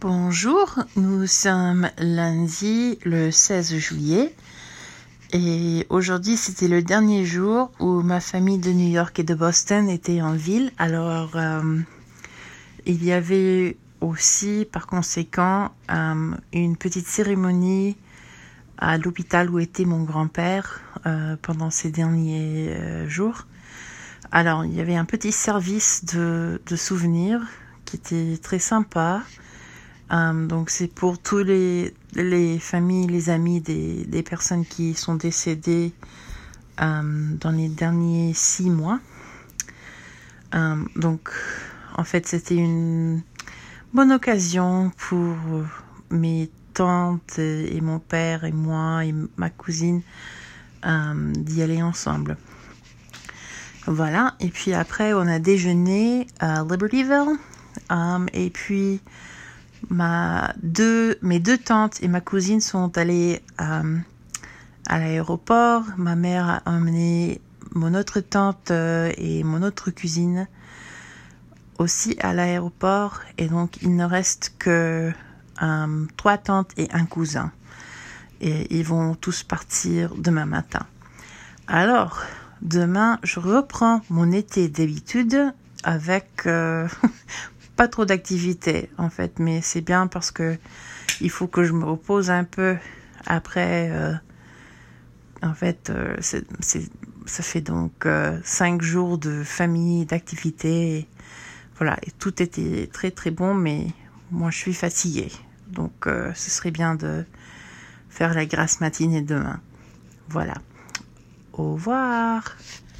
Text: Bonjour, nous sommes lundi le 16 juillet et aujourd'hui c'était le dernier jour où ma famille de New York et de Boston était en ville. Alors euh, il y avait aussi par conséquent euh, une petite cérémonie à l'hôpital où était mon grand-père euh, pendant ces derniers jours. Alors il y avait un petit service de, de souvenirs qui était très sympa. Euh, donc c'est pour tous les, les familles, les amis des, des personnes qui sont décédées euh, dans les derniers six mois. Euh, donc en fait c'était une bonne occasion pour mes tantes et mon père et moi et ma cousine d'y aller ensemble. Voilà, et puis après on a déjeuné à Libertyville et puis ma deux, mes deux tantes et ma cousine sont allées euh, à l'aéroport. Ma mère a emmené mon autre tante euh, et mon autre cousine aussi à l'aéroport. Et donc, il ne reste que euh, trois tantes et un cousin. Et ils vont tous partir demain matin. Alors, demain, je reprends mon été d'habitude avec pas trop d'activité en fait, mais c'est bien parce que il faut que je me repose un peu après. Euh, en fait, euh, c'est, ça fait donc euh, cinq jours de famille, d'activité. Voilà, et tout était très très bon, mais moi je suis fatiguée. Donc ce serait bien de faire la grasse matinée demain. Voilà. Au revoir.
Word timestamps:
Bonjour, 0.00 0.78
nous 0.96 1.26
sommes 1.26 1.90
lundi 1.98 2.98
le 3.04 3.30
16 3.30 3.76
juillet 3.76 4.34
et 5.34 5.84
aujourd'hui 5.90 6.38
c'était 6.38 6.68
le 6.68 6.82
dernier 6.82 7.26
jour 7.26 7.70
où 7.80 8.00
ma 8.00 8.20
famille 8.20 8.56
de 8.56 8.70
New 8.70 8.88
York 8.88 9.18
et 9.18 9.24
de 9.24 9.34
Boston 9.34 9.90
était 9.90 10.22
en 10.22 10.32
ville. 10.32 10.72
Alors 10.78 11.32
euh, 11.34 11.78
il 12.86 13.04
y 13.04 13.12
avait 13.12 13.76
aussi 14.00 14.66
par 14.72 14.86
conséquent 14.86 15.70
euh, 15.90 16.34
une 16.54 16.78
petite 16.78 17.06
cérémonie 17.06 17.98
à 18.78 18.96
l'hôpital 18.96 19.50
où 19.50 19.58
était 19.58 19.84
mon 19.84 20.04
grand-père 20.04 20.80
euh, 21.04 21.36
pendant 21.42 21.68
ces 21.68 21.90
derniers 21.90 23.06
jours. 23.06 23.46
Alors 24.32 24.64
il 24.64 24.74
y 24.74 24.80
avait 24.80 24.96
un 24.96 25.04
petit 25.04 25.32
service 25.32 26.06
de, 26.06 26.58
de 26.64 26.76
souvenirs 26.76 27.42
qui 27.84 27.96
était 27.96 28.38
très 28.38 28.60
sympa. 28.60 29.22
Euh, 30.12 30.46
donc 30.46 30.70
c'est 30.70 30.92
pour 30.92 31.18
tous 31.18 31.44
les, 31.44 31.94
les 32.14 32.58
familles, 32.58 33.06
les 33.06 33.30
amis 33.30 33.60
des, 33.60 34.04
des 34.04 34.22
personnes 34.22 34.66
qui 34.66 34.94
sont 34.94 35.14
décédées 35.14 35.92
euh, 36.80 37.36
dans 37.40 37.50
les 37.50 37.68
derniers 37.68 38.32
six 38.34 38.70
mois. 38.70 38.98
Euh, 40.54 40.76
donc 40.96 41.30
en 41.96 42.04
fait 42.04 42.26
c'était 42.26 42.56
une 42.56 43.22
bonne 43.94 44.10
occasion 44.10 44.90
pour 44.96 45.36
mes 46.10 46.50
tantes 46.74 47.38
et 47.38 47.80
mon 47.80 48.00
père 48.00 48.44
et 48.44 48.52
moi 48.52 49.04
et 49.04 49.14
ma 49.36 49.50
cousine 49.50 50.02
d'y 50.82 51.62
aller 51.62 51.82
ensemble. 51.82 52.36
Voilà, 53.86 54.34
et 54.40 54.48
puis 54.48 54.72
après 54.72 55.12
on 55.12 55.26
a 55.26 55.38
déjeuné 55.38 56.26
à 56.40 56.62
Libertyville 56.62 57.36
et 58.32 58.50
puis 58.50 59.00
ma 59.88 60.52
deux, 60.62 61.18
mes 61.22 61.40
deux 61.40 61.58
tantes 61.58 62.02
et 62.02 62.08
ma 62.08 62.20
cousine 62.20 62.60
sont 62.60 62.96
allées 62.98 63.40
euh, 63.60 63.98
à 64.86 64.98
l'aéroport. 64.98 65.84
Ma 65.96 66.16
mère 66.16 66.48
a 66.48 66.62
emmené 66.66 67.40
mon 67.72 67.94
autre 67.94 68.20
tante 68.20 68.70
euh, 68.70 69.12
et 69.16 69.42
mon 69.44 69.62
autre 69.62 69.90
cousine 69.90 70.48
aussi 71.78 72.16
à 72.20 72.34
l'aéroport. 72.34 73.20
Et 73.38 73.48
donc, 73.48 73.80
il 73.82 73.96
ne 73.96 74.04
reste 74.04 74.54
que 74.58 75.12
euh, 75.62 76.06
trois 76.16 76.38
tantes 76.38 76.72
et 76.76 76.88
un 76.92 77.06
cousin. 77.06 77.52
Et 78.40 78.78
ils 78.78 78.84
vont 78.84 79.14
tous 79.14 79.42
partir 79.42 80.14
demain 80.16 80.46
matin. 80.46 80.86
Alors, 81.66 82.22
demain, 82.62 83.18
je 83.22 83.38
reprends 83.38 84.00
mon 84.10 84.32
été 84.32 84.68
d'habitude 84.68 85.52
avec 85.84 86.48
pas 87.80 87.88
trop 87.88 88.04
d'activité 88.04 88.90
en 88.98 89.08
fait, 89.08 89.38
mais 89.38 89.62
c'est 89.62 89.80
bien 89.80 90.06
parce 90.06 90.30
que 90.30 90.58
il 91.22 91.30
faut 91.30 91.46
que 91.46 91.64
je 91.64 91.72
me 91.72 91.86
repose 91.86 92.30
un 92.30 92.44
peu 92.44 92.76
après. 93.24 93.88
Euh, 93.90 94.12
en 95.40 95.54
fait, 95.54 95.88
euh, 95.88 96.14
c'est, 96.20 96.44
ça 97.24 97.42
fait 97.42 97.62
donc 97.62 98.04
euh, 98.04 98.38
cinq 98.44 98.82
jours 98.82 99.16
de 99.16 99.42
famille, 99.42 100.04
d'activité. 100.04 101.08
Voilà, 101.76 101.96
et 102.06 102.10
tout 102.10 102.42
était 102.42 102.86
très 102.92 103.10
très 103.10 103.30
bon, 103.30 103.54
mais 103.54 103.86
moi 104.30 104.50
je 104.50 104.58
suis 104.58 104.74
fatiguée. 104.74 105.32
Donc 105.68 106.06
ce 106.06 106.50
serait 106.50 106.72
bien 106.72 106.96
de 106.96 107.24
faire 108.10 108.34
la 108.34 108.44
grasse 108.44 108.82
matinée 108.82 109.22
demain. 109.22 109.58
Voilà. 110.28 110.56
Au 111.54 111.72
revoir. 111.72 112.56